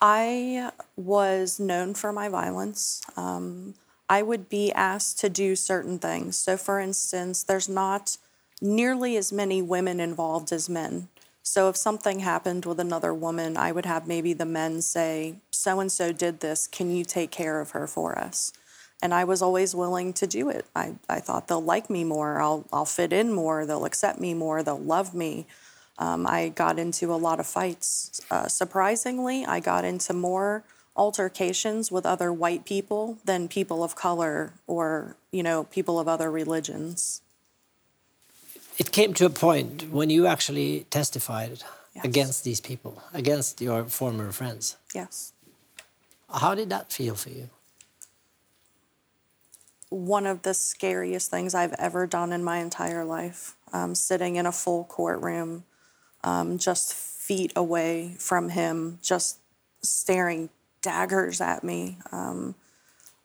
I 0.00 0.72
was 0.96 1.60
known 1.60 1.94
for 1.94 2.12
my 2.12 2.28
violence. 2.28 3.02
Um, 3.16 3.74
I 4.08 4.22
would 4.22 4.48
be 4.48 4.72
asked 4.72 5.18
to 5.20 5.28
do 5.28 5.54
certain 5.56 5.98
things. 5.98 6.36
So, 6.36 6.56
for 6.56 6.78
instance, 6.80 7.44
there's 7.44 7.68
not 7.68 8.18
nearly 8.60 9.16
as 9.16 9.32
many 9.32 9.62
women 9.62 10.00
involved 10.00 10.52
as 10.52 10.68
men. 10.68 11.08
So, 11.46 11.68
if 11.68 11.76
something 11.76 12.20
happened 12.20 12.64
with 12.64 12.80
another 12.80 13.12
woman, 13.12 13.58
I 13.58 13.70
would 13.70 13.84
have 13.84 14.08
maybe 14.08 14.32
the 14.32 14.46
men 14.46 14.80
say, 14.80 15.34
So 15.50 15.78
and 15.78 15.92
so 15.92 16.10
did 16.10 16.40
this, 16.40 16.66
can 16.66 16.90
you 16.90 17.04
take 17.04 17.30
care 17.30 17.60
of 17.60 17.72
her 17.72 17.86
for 17.86 18.18
us? 18.18 18.54
And 19.02 19.12
I 19.12 19.24
was 19.24 19.42
always 19.42 19.74
willing 19.74 20.14
to 20.14 20.26
do 20.26 20.48
it. 20.48 20.64
I, 20.74 20.94
I 21.06 21.20
thought 21.20 21.48
they'll 21.48 21.62
like 21.62 21.90
me 21.90 22.02
more, 22.02 22.40
I'll, 22.40 22.64
I'll 22.72 22.86
fit 22.86 23.12
in 23.12 23.30
more, 23.30 23.66
they'll 23.66 23.84
accept 23.84 24.18
me 24.18 24.32
more, 24.32 24.62
they'll 24.62 24.78
love 24.78 25.14
me. 25.14 25.46
Um, 25.98 26.26
I 26.26 26.48
got 26.48 26.78
into 26.78 27.12
a 27.12 27.16
lot 27.16 27.38
of 27.38 27.46
fights. 27.46 28.22
Uh, 28.30 28.48
surprisingly, 28.48 29.44
I 29.44 29.60
got 29.60 29.84
into 29.84 30.14
more 30.14 30.64
altercations 30.96 31.92
with 31.92 32.06
other 32.06 32.32
white 32.32 32.64
people 32.64 33.18
than 33.22 33.48
people 33.48 33.84
of 33.84 33.94
color 33.94 34.54
or, 34.66 35.14
you 35.30 35.42
know, 35.42 35.64
people 35.64 36.00
of 36.00 36.08
other 36.08 36.30
religions. 36.30 37.20
It 38.78 38.90
came 38.92 39.14
to 39.14 39.26
a 39.26 39.30
point 39.30 39.90
when 39.90 40.10
you 40.10 40.26
actually 40.26 40.86
testified 40.90 41.62
Yes. 41.94 42.04
against 42.04 42.42
these 42.44 42.60
people, 42.60 43.00
against 43.12 43.60
your 43.60 43.84
former 43.84 44.32
friends. 44.32 44.76
Yes. 44.92 45.32
How 46.28 46.56
did 46.56 46.68
that 46.70 46.92
feel 46.92 47.14
for 47.14 47.30
you? 47.30 47.50
one 49.90 50.26
of 50.26 50.42
the 50.42 50.54
scariest 50.54 51.30
things 51.30 51.54
I've 51.54 51.74
ever 51.74 52.04
done 52.04 52.32
in 52.32 52.42
my 52.42 52.58
entire 52.58 53.04
life. 53.04 53.54
Um, 53.72 53.94
sitting 53.94 54.34
in 54.34 54.44
a 54.44 54.50
full 54.50 54.84
courtroom, 54.84 55.62
um, 56.24 56.58
just 56.58 56.92
feet 56.92 57.52
away 57.54 58.16
from 58.18 58.48
him, 58.48 58.98
just 59.02 59.38
staring 59.82 60.48
daggers 60.82 61.40
at 61.40 61.62
me. 61.62 61.98
Um, 62.10 62.56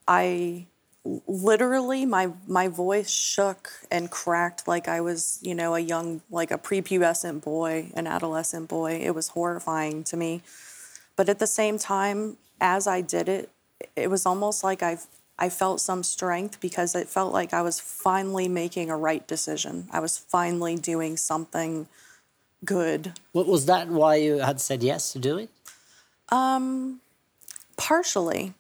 I 0.08 0.68
literally, 1.06 2.06
my 2.06 2.32
my 2.48 2.68
voice 2.68 3.10
shook 3.10 3.70
and 3.89 4.10
cracked 4.12 4.68
like 4.68 4.88
I 4.88 5.01
was, 5.01 5.39
you 5.41 5.56
know, 5.56 5.75
a 5.75 5.79
young, 5.79 6.22
like 6.29 6.51
a 6.51 6.58
prepubescent 6.58 7.41
boy, 7.44 7.91
an 7.96 8.08
adolescent 8.08 8.68
boy. 8.70 9.00
It 9.03 9.15
was 9.15 9.29
horrifying 9.29 10.03
to 10.06 10.18
me. 10.18 10.41
But 11.15 11.29
at 11.29 11.39
the 11.39 11.48
same 11.48 11.77
time, 11.77 12.38
as 12.62 12.88
I 12.88 13.01
did 13.01 13.27
it, 13.29 13.50
it 13.96 14.10
was 14.10 14.25
almost 14.25 14.63
like 14.63 14.84
I 14.84 14.98
I 15.38 15.50
felt 15.50 15.79
some 15.79 16.03
strength 16.03 16.60
because 16.60 16.96
it 16.96 17.08
felt 17.08 17.32
like 17.34 17.53
I 17.53 17.62
was 17.62 17.79
finally 17.79 18.50
making 18.50 18.89
a 18.89 18.98
right 18.98 19.25
decision. 19.27 19.88
I 19.91 20.00
was 20.01 20.18
finally 20.18 20.75
doing 20.75 21.15
something 21.18 21.88
good. 22.65 23.13
Wa- 23.34 23.44
Was 23.44 23.65
that 23.68 23.88
why 23.88 24.15
you 24.15 24.39
had 24.39 24.60
said 24.60 24.84
yes 24.84 25.13
to 25.13 25.20
do 25.20 25.38
it? 25.38 25.50
Um 26.29 27.00
partially, 27.77 28.53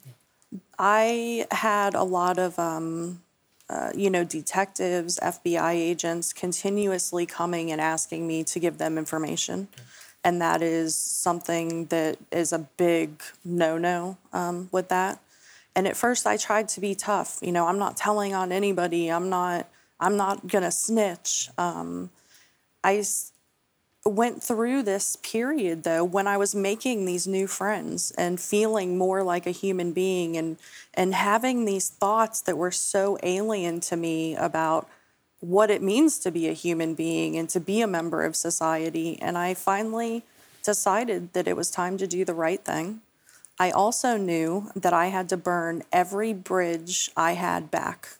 I 0.77 1.45
had 1.51 1.93
a 1.93 2.03
lot 2.03 2.39
of, 2.39 2.57
um, 2.57 3.21
uh, 3.69 3.91
you 3.95 4.09
know, 4.09 4.23
detectives, 4.23 5.19
FBI 5.21 5.73
agents 5.73 6.33
continuously 6.33 7.25
coming 7.25 7.71
and 7.71 7.79
asking 7.79 8.27
me 8.27 8.43
to 8.45 8.59
give 8.59 8.77
them 8.77 8.97
information. 8.97 9.67
And 10.23 10.41
that 10.41 10.61
is 10.61 10.95
something 10.95 11.85
that 11.85 12.17
is 12.31 12.51
a 12.51 12.59
big 12.59 13.21
no 13.45 13.77
no 13.77 14.17
um, 14.33 14.69
with 14.71 14.89
that. 14.89 15.19
And 15.75 15.87
at 15.87 15.95
first, 15.95 16.27
I 16.27 16.35
tried 16.35 16.67
to 16.69 16.81
be 16.81 16.95
tough. 16.95 17.39
You 17.41 17.51
know, 17.51 17.67
I'm 17.67 17.79
not 17.79 17.95
telling 17.95 18.33
on 18.33 18.51
anybody. 18.51 19.09
I'm 19.09 19.29
not. 19.29 19.67
I'm 19.99 20.17
not 20.17 20.47
gonna 20.47 20.71
snitch. 20.71 21.49
Um, 21.57 22.09
I 22.83 23.03
went 24.05 24.41
through 24.41 24.83
this 24.83 25.17
period 25.17 25.83
though 25.83 26.03
when 26.03 26.25
I 26.25 26.37
was 26.37 26.55
making 26.55 27.05
these 27.05 27.27
new 27.27 27.47
friends 27.47 28.11
and 28.11 28.39
feeling 28.39 28.97
more 28.97 29.23
like 29.23 29.45
a 29.45 29.51
human 29.51 29.91
being 29.91 30.37
and 30.37 30.57
and 30.93 31.13
having 31.13 31.65
these 31.65 31.89
thoughts 31.89 32.41
that 32.41 32.57
were 32.57 32.71
so 32.71 33.17
alien 33.23 33.79
to 33.81 33.97
me 33.97 34.35
about 34.35 34.87
what 35.41 35.69
it 35.69 35.81
means 35.81 36.19
to 36.19 36.31
be 36.31 36.47
a 36.47 36.53
human 36.53 36.95
being 36.95 37.37
and 37.37 37.49
to 37.49 37.59
be 37.59 37.81
a 37.81 37.87
member 37.87 38.23
of 38.23 38.35
society 38.35 39.19
and 39.21 39.37
I 39.37 39.53
finally 39.53 40.23
decided 40.63 41.33
that 41.33 41.47
it 41.47 41.55
was 41.55 41.71
time 41.71 41.97
to 41.97 42.07
do 42.07 42.23
the 42.23 42.33
right 42.33 42.63
thing. 42.63 43.01
I 43.57 43.71
also 43.71 44.15
knew 44.17 44.71
that 44.75 44.93
I 44.93 45.07
had 45.07 45.27
to 45.29 45.37
burn 45.37 45.83
every 45.91 46.33
bridge 46.33 47.11
I 47.17 47.33
had 47.33 47.69
back 47.69 48.18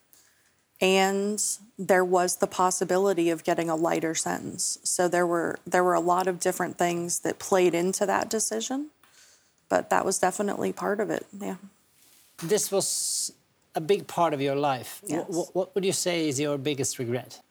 and 0.81 1.43
there 1.77 2.05
was 2.05 2.37
the 2.37 2.47
possibility 2.47 3.29
of 3.29 3.43
getting 3.43 3.69
a 3.69 3.75
lighter 3.75 4.15
sentence. 4.15 4.79
So 4.83 5.07
there 5.07 5.27
were 5.27 5.59
there 5.65 5.83
were 5.83 5.93
a 5.93 5.99
lot 5.99 6.27
of 6.27 6.39
different 6.39 6.77
things 6.77 7.19
that 7.19 7.39
played 7.39 7.73
into 7.73 8.05
that 8.05 8.29
decision, 8.29 8.87
but 9.67 9.89
that 9.89 10.05
was 10.05 10.19
definitely 10.19 10.73
part 10.73 10.99
of 10.99 11.09
it. 11.09 11.25
Yeah. 11.39 11.55
This 12.41 12.71
was 12.71 13.33
a 13.75 13.81
big 13.81 14.07
part 14.07 14.33
of 14.33 14.41
your 14.41 14.55
life. 14.55 15.01
Yes. 15.05 15.25
wh- 15.27 15.55
what 15.55 15.75
would 15.75 15.85
you 15.85 15.91
say 15.91 16.27
is 16.27 16.39
your 16.39 16.57
biggest 16.57 16.99
regret? 16.99 17.41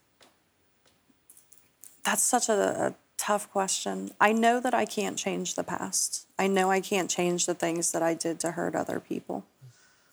That's 2.05 2.23
such 2.23 2.49
a, 2.49 2.89
a 2.89 2.95
tough 3.19 3.51
question. 3.51 4.11
I 4.21 4.33
know 4.33 4.61
that 4.61 4.73
I 4.73 4.87
can't 4.87 5.19
change 5.19 5.55
the 5.55 5.65
past. 5.65 6.27
I 6.39 6.47
know 6.47 6.71
I 6.71 6.81
can't 6.81 7.11
change 7.11 7.45
the 7.45 7.55
things 7.55 7.93
that 7.93 8.03
I 8.03 8.15
did 8.15 8.41
to 8.41 8.53
hurt 8.53 8.75
other 8.75 9.01
people. 9.01 9.45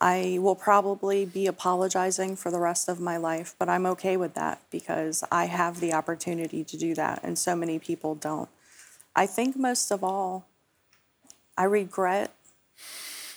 I 0.00 0.38
will 0.40 0.54
probably 0.54 1.24
be 1.24 1.46
apologizing 1.46 2.36
for 2.36 2.50
the 2.50 2.60
rest 2.60 2.88
of 2.88 3.00
my 3.00 3.16
life, 3.16 3.54
but 3.58 3.68
I'm 3.68 3.86
okay 3.86 4.16
with 4.16 4.34
that 4.34 4.60
because 4.70 5.24
I 5.32 5.46
have 5.46 5.80
the 5.80 5.94
opportunity 5.94 6.64
to 6.64 6.76
do 6.76 6.94
that, 6.94 7.20
and 7.22 7.38
so 7.38 7.56
many 7.56 7.78
people 7.78 8.14
don't. 8.14 8.50
I 9.14 9.26
think 9.26 9.56
most 9.56 9.90
of 9.90 10.04
all, 10.04 10.46
I 11.56 11.64
regret 11.64 12.34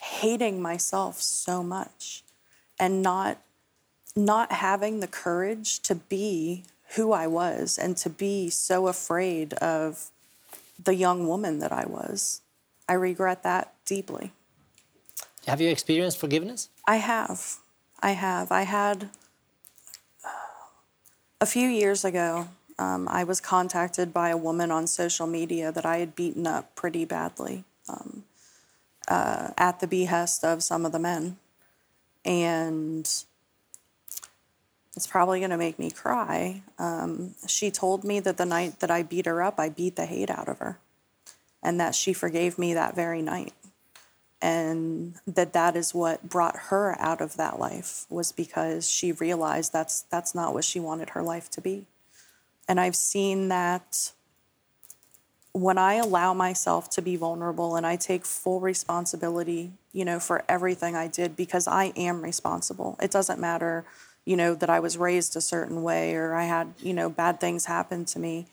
hating 0.02 0.62
myself 0.62 1.22
so 1.22 1.64
much 1.64 2.24
and 2.78 3.02
not 3.02 3.38
not 4.16 4.52
having 4.52 5.00
the 5.00 5.08
courage 5.08 5.80
to 5.80 5.96
be 5.96 6.64
who 6.96 7.14
I 7.14 7.28
was 7.28 7.78
and 7.78 7.96
to 7.98 8.10
be 8.10 8.50
so 8.50 8.88
afraid 8.88 9.54
of 9.54 10.10
the 10.84 10.96
young 10.96 11.28
woman 11.28 11.60
that 11.60 11.72
I 11.72 11.86
was. 11.86 12.42
I 12.88 12.94
regret 12.94 13.44
that 13.44 13.74
deeply. 13.86 14.34
Have 15.48 15.62
you 15.62 15.70
experienced 15.70 16.18
forgiveness? 16.18 16.70
I 16.88 16.98
have. 16.98 17.58
I 18.02 18.12
have. 18.12 18.52
I 18.52 18.64
had 18.64 19.10
a 21.42 21.46
few 21.46 21.68
years 21.68 22.04
ago, 22.04 22.50
um, 22.78 23.08
I 23.10 23.24
was 23.24 23.42
contacted 23.42 24.14
by 24.14 24.30
a 24.30 24.38
woman 24.38 24.72
on 24.72 24.88
social 24.88 25.28
media 25.28 25.72
that 25.72 25.86
I 25.86 25.98
had 25.98 26.16
beaten 26.16 26.46
up 26.48 26.76
pretty 26.76 27.06
badly 27.06 27.64
um, 27.88 28.24
uh, 29.08 29.50
at 29.58 29.80
the 29.80 29.88
behest 29.88 30.44
of 30.44 30.64
some 30.64 30.86
of 30.86 30.92
the 30.92 31.00
men. 31.00 31.38
And 32.26 33.10
it's 34.96 35.08
probably 35.08 35.40
going 35.40 35.52
to 35.52 35.58
make 35.58 35.80
me 35.80 35.92
cry. 35.92 36.62
Um, 36.78 37.36
she 37.48 37.72
told 37.72 38.04
me 38.04 38.20
that 38.20 38.38
the 38.38 38.46
night 38.46 38.80
that 38.80 38.92
I 38.92 39.04
beat 39.04 39.26
her 39.26 39.42
up, 39.42 39.60
I 39.60 39.70
beat 39.70 39.96
the 39.96 40.06
hate 40.06 40.30
out 40.30 40.50
of 40.50 40.60
her, 40.60 40.78
and 41.64 41.80
that 41.80 41.96
she 41.96 42.12
forgave 42.12 42.60
me 42.60 42.74
that 42.74 42.96
very 42.96 43.22
night 43.22 43.54
and 44.42 45.16
that 45.28 45.54
that 45.54 45.76
is 45.76 45.94
what 45.94 46.28
brought 46.30 46.56
her 46.70 46.96
out 47.00 47.22
of 47.22 47.36
that 47.36 47.60
life 47.60 48.06
was 48.10 48.32
because 48.32 48.90
she 48.90 49.12
realized 49.12 49.74
that's 49.74 50.02
that's 50.04 50.34
not 50.34 50.54
what 50.54 50.64
she 50.64 50.80
wanted 50.80 51.12
her 51.12 51.22
life 51.22 51.50
to 51.52 51.62
be. 51.62 51.86
And 52.68 52.80
i've 52.80 52.96
seen 52.96 53.50
that 53.50 54.12
when 55.52 55.78
i 55.78 55.96
allow 55.96 56.34
myself 56.34 56.90
to 56.90 57.02
be 57.02 57.16
vulnerable 57.16 57.76
and 57.76 57.86
i 57.86 57.96
take 57.96 58.26
full 58.26 58.60
responsibility 58.60 59.72
you 59.92 60.06
know 60.06 60.20
for 60.20 60.44
everything 60.48 60.96
i 60.96 61.08
did 61.08 61.36
because 61.36 61.68
i 61.68 61.86
am 61.96 62.22
responsible. 62.22 62.98
It 63.02 63.12
doesn't 63.12 63.40
matter 63.40 63.84
you 64.24 64.38
know 64.38 64.56
that 64.56 64.70
i 64.70 64.80
was 64.80 64.98
raised 64.98 65.36
a 65.36 65.42
certain 65.42 65.84
way 65.84 66.16
or 66.16 66.34
i 66.34 66.46
had 66.46 66.74
you 66.80 66.94
know 66.94 67.10
bad 67.10 67.40
things 67.42 67.66
happen 67.66 68.06
to 68.06 68.20
me. 68.20 68.46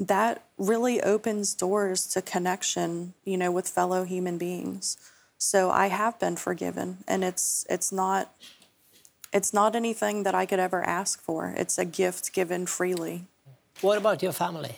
That 0.00 0.44
really 0.56 1.02
opens 1.02 1.54
doors 1.54 2.06
to 2.08 2.22
connection 2.22 3.12
you 3.24 3.36
know 3.36 3.50
with 3.52 3.68
fellow 3.68 4.04
human 4.04 4.38
beings 4.38 4.96
so 5.38 5.70
i 5.70 5.86
have 5.86 6.18
been 6.18 6.36
forgiven 6.36 6.98
and 7.06 7.22
it's 7.24 7.64
it's 7.70 7.92
not 7.92 8.34
it's 9.32 9.52
not 9.52 9.76
anything 9.76 10.24
that 10.24 10.34
i 10.34 10.44
could 10.44 10.58
ever 10.58 10.82
ask 10.82 11.22
for 11.22 11.54
it's 11.56 11.78
a 11.78 11.84
gift 11.84 12.32
given 12.32 12.66
freely 12.66 13.24
What 13.80 13.96
about 13.96 14.22
your 14.22 14.32
family? 14.32 14.74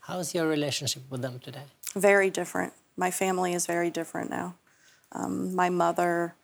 How's 0.00 0.34
your 0.34 0.46
relationship 0.46 1.02
with 1.10 1.22
them 1.22 1.38
today? 1.38 1.64
very 1.94 2.30
different 2.30 2.72
my 2.96 3.10
family 3.10 3.54
is 3.54 3.66
very 3.66 3.90
different 3.90 4.28
now 4.30 4.54
um, 5.12 5.54
my 5.54 5.70
mother 5.70 6.34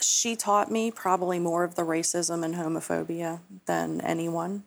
she 0.00 0.34
taught 0.36 0.70
me 0.70 0.90
probably 0.90 1.38
more 1.38 1.62
of 1.64 1.76
the 1.76 1.82
racism 1.82 2.44
and 2.44 2.54
homophobia 2.54 3.40
than 3.66 4.00
anyone 4.00 4.64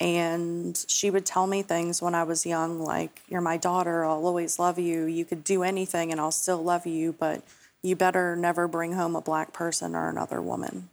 and 0.00 0.84
she 0.88 1.10
would 1.10 1.24
tell 1.24 1.46
me 1.46 1.62
things 1.62 2.02
when 2.02 2.14
I 2.14 2.22
was 2.22 2.44
young, 2.44 2.80
like, 2.80 3.22
You're 3.28 3.40
my 3.40 3.56
daughter, 3.56 4.04
I'll 4.04 4.26
always 4.26 4.58
love 4.58 4.78
you. 4.78 5.04
You 5.06 5.24
could 5.24 5.42
do 5.42 5.62
anything 5.62 6.12
and 6.12 6.20
I'll 6.20 6.32
still 6.32 6.62
love 6.62 6.86
you, 6.86 7.14
but 7.18 7.42
you 7.86 7.94
better 7.94 8.34
never 8.34 8.66
bring 8.66 8.92
home 8.92 9.14
a 9.14 9.20
black 9.20 9.52
person 9.52 9.94
or 9.94 10.08
another 10.08 10.42
woman. 10.42 10.88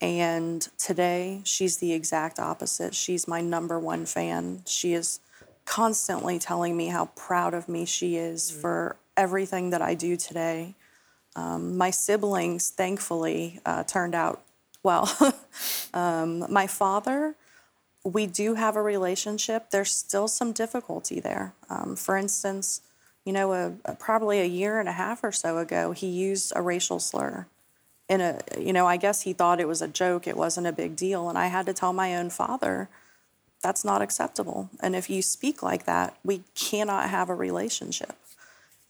And 0.00 0.66
today, 0.78 1.42
she's 1.44 1.76
the 1.76 1.92
exact 1.92 2.38
opposite. 2.38 2.94
She's 2.94 3.28
my 3.28 3.42
number 3.42 3.78
one 3.78 4.06
fan. 4.06 4.62
She 4.66 4.94
is 4.94 5.20
constantly 5.66 6.38
telling 6.38 6.76
me 6.76 6.86
how 6.86 7.06
proud 7.16 7.52
of 7.52 7.68
me 7.68 7.84
she 7.84 8.16
is 8.16 8.50
for 8.50 8.96
everything 9.16 9.70
that 9.70 9.82
I 9.82 9.94
do 9.94 10.16
today. 10.16 10.74
Um, 11.34 11.76
my 11.76 11.90
siblings, 11.90 12.70
thankfully, 12.70 13.60
uh, 13.66 13.84
turned 13.84 14.14
out 14.14 14.42
Well, 14.82 15.10
um, 15.94 16.50
my 16.50 16.66
father, 16.66 17.34
we 18.04 18.26
do 18.26 18.54
have 18.54 18.76
a 18.76 18.82
relationship. 18.82 19.70
There's 19.70 19.92
still 19.92 20.28
some 20.28 20.52
difficulty 20.52 21.20
there. 21.20 21.54
Um, 21.68 21.96
for 21.96 22.16
instance, 22.16 22.80
you 23.26 23.32
know, 23.34 23.52
a, 23.52 23.72
a- 23.84 23.94
probably 23.96 24.40
a 24.40 24.46
year 24.46 24.80
and 24.80 24.88
a 24.88 24.92
half 24.92 25.22
or 25.22 25.32
so 25.32 25.58
ago, 25.58 25.92
he 25.92 26.06
used 26.06 26.52
a 26.56 26.62
racial 26.62 26.98
slur. 26.98 27.46
In 28.08 28.20
a, 28.22 28.40
uh, 28.56 28.60
you 28.60 28.72
know, 28.72 28.86
I 28.86 28.96
guess 28.96 29.22
he 29.22 29.34
thought 29.34 29.60
it 29.60 29.68
was 29.68 29.82
a 29.82 29.88
joke. 29.88 30.26
It 30.26 30.36
wasn't 30.36 30.68
a 30.68 30.72
big 30.72 30.96
deal, 30.96 31.28
and 31.28 31.36
I 31.36 31.48
had 31.48 31.66
to 31.66 31.74
tell 31.74 31.92
my 31.92 32.16
own 32.16 32.30
father, 32.30 32.88
that's 33.62 33.84
not 33.84 34.00
acceptable. 34.00 34.70
And 34.80 34.94
if 34.94 35.10
you 35.10 35.20
speak 35.22 35.62
like 35.62 35.84
that, 35.86 36.16
we 36.24 36.42
cannot 36.54 37.10
have 37.10 37.28
a 37.28 37.34
relationship. 37.34 38.14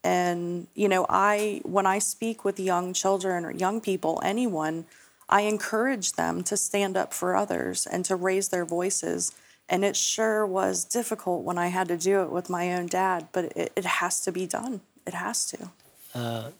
And, 0.04 0.66
you 0.74 0.88
know, 0.88 1.06
I, 1.08 1.62
when 1.64 1.86
I 1.86 1.98
speak 1.98 2.44
with 2.44 2.60
young 2.60 2.92
children 2.92 3.44
or 3.44 3.50
young 3.50 3.80
people, 3.80 4.20
anyone, 4.22 4.84
I 5.28 5.42
encourage 5.42 6.12
them 6.12 6.44
to 6.44 6.56
stand 6.56 6.96
up 6.96 7.14
for 7.14 7.34
others 7.34 7.86
and 7.86 8.04
to 8.04 8.14
raise 8.14 8.48
their 8.48 8.64
voices. 8.64 9.32
And 9.68 9.84
it 9.84 9.96
sure 9.96 10.46
was 10.46 10.84
difficult 10.84 11.42
when 11.42 11.58
I 11.58 11.68
had 11.68 11.88
to 11.88 11.96
do 11.96 12.22
it 12.22 12.30
with 12.30 12.48
my 12.48 12.72
own 12.74 12.86
dad, 12.86 13.28
but 13.32 13.44
it, 13.56 13.72
it 13.76 13.84
has 13.84 14.20
to 14.20 14.32
be 14.32 14.46
done. 14.46 14.80
It 15.06 15.14
has 15.14 15.46
to. 15.46 15.70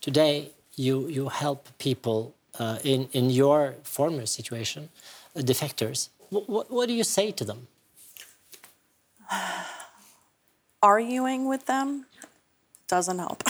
Today, 0.01 0.51
you, 0.75 1.09
you 1.09 1.29
help 1.29 1.69
people 1.79 2.35
uh, 2.59 2.79
in, 2.85 3.09
in 3.13 3.31
your 3.31 3.75
former 3.83 4.27
situation, 4.27 4.89
uh, 5.35 5.41
defectors. 5.41 6.09
What, 6.31 6.49
what, 6.49 6.71
what 6.71 6.89
do 6.89 6.95
you 6.95 7.05
say 7.05 7.31
to 7.33 7.45
them? 7.45 7.69
arguing 10.83 11.49
with 11.49 11.67
them 11.67 12.07
doesn't 12.87 13.19
help. 13.19 13.43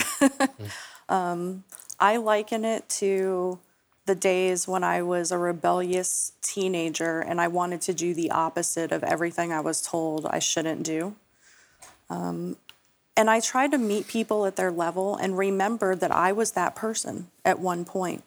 um, 1.09 1.63
I 1.99 2.17
liken 2.17 2.65
it 2.65 2.89
to 3.01 3.59
the 4.07 4.15
days 4.15 4.67
when 4.67 4.83
I 4.83 5.01
was 5.03 5.31
a 5.31 5.37
rebellious 5.37 6.31
teenager 6.41 7.19
and 7.19 7.39
I 7.39 7.47
wanted 7.47 7.81
to 7.81 7.93
do 7.93 8.13
the 8.13 8.31
opposite 8.31 8.91
of 8.91 9.03
everything 9.03 9.53
I 9.53 9.59
was 9.59 9.81
told 9.81 10.25
I 10.25 10.39
shouldn't 10.39 10.83
do. 10.83 11.15
Um, 12.09 12.57
and 13.15 13.29
I 13.29 13.39
tried 13.39 13.71
to 13.71 13.77
meet 13.77 14.07
people 14.07 14.45
at 14.45 14.55
their 14.55 14.71
level 14.71 15.15
and 15.15 15.37
remember 15.37 15.95
that 15.95 16.11
I 16.11 16.31
was 16.31 16.51
that 16.51 16.75
person 16.75 17.27
at 17.43 17.59
one 17.59 17.83
point. 17.83 18.23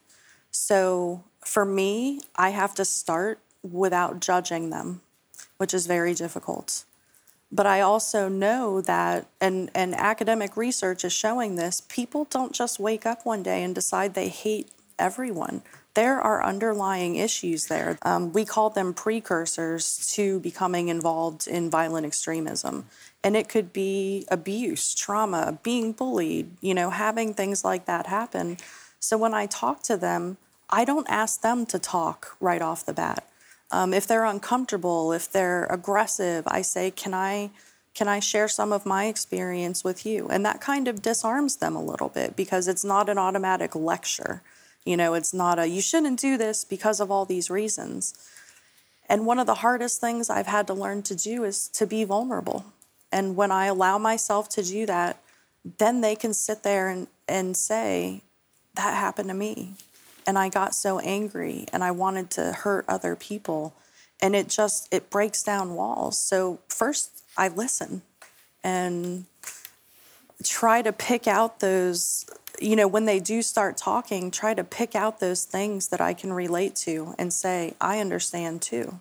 So 0.51 1.25
for 1.45 1.65
me, 1.65 2.21
I 2.37 2.51
have 2.51 2.75
to 2.75 2.85
start 2.85 3.39
without 3.63 4.21
judging 4.21 4.71
them, 4.71 5.01
which 5.57 5.73
is 5.73 5.87
very 5.87 6.15
difficult. 6.15 6.85
But 7.53 7.67
I 7.67 7.81
also 7.81 8.29
know 8.29 8.81
that, 8.83 9.27
and, 9.41 9.71
and 9.75 9.95
academic 9.95 10.57
research 10.57 11.05
is 11.05 11.13
showing 11.13 11.57
this, 11.57 11.83
people 11.89 12.27
don't 12.31 12.53
just 12.53 12.79
wake 12.79 13.07
up 13.07 13.27
one 13.27 13.43
day 13.43 13.63
and 13.63 13.75
decide 13.75 14.15
they 14.15 14.29
hate 14.29 14.71
everyone. 15.01 15.63
There 15.95 16.21
are 16.21 16.45
underlying 16.45 17.17
issues 17.17 17.67
there. 17.67 17.99
Um, 18.03 18.33
we 18.33 18.45
call 18.45 18.71
them 18.71 18.95
precursors 18.95 20.07
to 20.15 20.39
becoming 20.39 20.89
involved 20.89 21.49
in 21.49 21.69
violent 21.69 22.07
extremism. 22.07 22.87
And 23.25 23.37
it 23.37 23.49
could 23.49 23.73
be 23.73 24.25
abuse, 24.31 24.95
trauma, 24.95 25.59
being 25.63 25.93
bullied, 25.93 26.53
you 26.61 26.75
know, 26.75 26.91
having 26.91 27.35
things 27.35 27.65
like 27.65 27.87
that 27.87 28.07
happen. 28.07 28.59
So 29.01 29.19
when 29.19 29.35
I 29.35 29.47
talk 29.47 29.83
to 29.85 29.97
them, 29.97 30.37
I 30.69 30.85
don't 30.85 31.11
ask 31.11 31.41
them 31.41 31.67
to 31.67 31.79
talk 31.79 32.37
right 32.39 32.63
off 32.63 32.87
the 32.87 32.93
bat. 32.93 33.27
Um, 33.73 33.93
if 33.93 34.07
they're 34.07 34.25
uncomfortable, 34.25 35.13
if 35.13 35.31
they're 35.31 35.65
aggressive, 35.67 36.45
I 36.47 36.63
say, 36.63 36.91
"Can 36.91 37.15
I, 37.15 37.51
can 37.95 38.09
I 38.09 38.21
share 38.21 38.49
some 38.49 38.73
of 38.73 38.87
my 38.87 39.07
experience 39.07 39.85
with 39.85 40.07
you?" 40.07 40.29
And 40.29 40.45
that 40.47 40.61
kind 40.61 40.89
of 40.89 41.03
disarms 41.03 41.57
them 41.57 41.77
a 41.77 41.83
little 41.83 42.09
bit 42.09 42.37
because 42.37 42.69
it's 42.69 42.85
not 42.85 43.09
an 43.09 43.19
automatic 43.19 43.75
lecture. 43.75 44.43
You 44.85 44.97
know, 44.97 45.15
it's 45.15 45.35
not 45.35 45.59
a 45.59 45.67
"you 45.67 45.81
shouldn't 45.81 46.21
do 46.21 46.37
this 46.37 46.65
because 46.65 47.01
of 47.01 47.11
all 47.11 47.25
these 47.25 47.51
reasons." 47.51 48.15
And 49.09 49.27
one 49.27 49.41
of 49.41 49.47
the 49.47 49.57
hardest 49.57 50.01
things 50.01 50.31
I've 50.31 50.47
had 50.47 50.69
to 50.69 50.75
learn 50.75 51.03
to 51.03 51.17
do 51.17 51.43
is 51.43 51.67
to 51.71 51.85
be 51.85 52.05
vulnerable. 52.05 52.65
And 53.11 53.35
when 53.35 53.51
I 53.51 53.67
allow 53.67 53.99
myself 53.99 54.49
to 54.51 54.63
do 54.63 54.87
that, 54.87 55.21
then 55.79 56.01
they 56.01 56.15
can 56.15 56.33
sit 56.33 56.63
there 56.63 56.89
and, 56.89 57.09
and 57.29 57.57
say, 57.57 58.23
that 58.75 58.95
happened 58.95 59.29
to 59.29 59.35
me. 59.35 59.75
And 60.27 60.39
I 60.39 60.49
got 60.49 60.77
so 60.77 61.01
angry 61.01 61.67
and 61.73 61.83
I 61.83 61.91
wanted 61.91 62.31
to 62.31 62.53
hurt 62.53 62.85
other 62.89 63.17
people. 63.17 63.75
And 64.23 64.37
it 64.37 64.49
just, 64.49 64.87
it 64.95 65.11
breaks 65.11 65.43
down 65.43 65.75
walls. 65.75 66.17
So 66.17 66.61
first 66.69 67.25
I 67.37 67.49
listen 67.49 68.03
and 68.63 69.25
try 70.45 70.83
to 70.83 70.93
pick 70.93 71.27
out 71.27 71.59
those, 71.59 72.27
you 72.61 72.77
know, 72.77 72.87
when 72.87 73.07
they 73.07 73.21
do 73.21 73.43
start 73.43 73.77
talking, 73.77 74.31
try 74.31 74.55
to 74.55 74.65
pick 74.65 74.95
out 74.95 75.21
those 75.21 75.45
things 75.45 75.89
that 75.89 76.01
I 76.01 76.15
can 76.15 76.33
relate 76.33 76.77
to 76.77 77.15
and 77.19 77.33
say, 77.33 77.75
I 77.81 77.99
understand 77.99 78.63
too. 78.63 79.01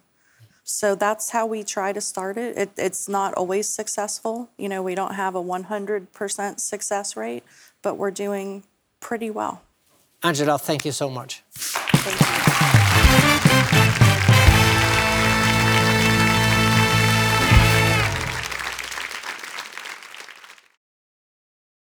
So 0.64 0.96
that's 0.96 1.32
how 1.32 1.46
we 1.48 1.64
try 1.64 1.94
to 1.94 2.02
start 2.02 2.38
it. 2.38 2.58
it. 2.58 2.70
It's 2.78 3.10
not 3.10 3.34
always 3.34 3.68
successful. 3.68 4.50
You 4.58 4.70
know, 4.70 4.84
we 4.84 4.94
don't 4.94 5.16
have 5.16 5.36
a 5.36 5.42
100% 5.42 6.60
success 6.60 7.18
rate, 7.18 7.44
but 7.82 7.98
we're 7.98 8.12
doing 8.12 8.64
pretty 9.00 9.32
well. 9.32 9.64
Angela, 10.24 10.58
thank 10.58 10.86
you 10.86 10.92
so 10.92 11.10
much. 11.10 11.44
Thank 11.52 12.48
you. 12.48 12.49